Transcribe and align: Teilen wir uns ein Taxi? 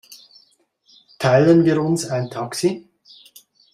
Teilen 1.19 1.63
wir 1.63 1.79
uns 1.79 2.05
ein 2.07 2.31
Taxi? 2.31 2.89